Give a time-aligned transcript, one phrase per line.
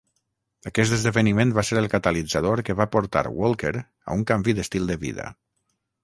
[0.69, 4.97] Aquest esdeveniment va ser el catalitzador que va portar Walker a un canvi d'estil de
[5.05, 5.27] vida.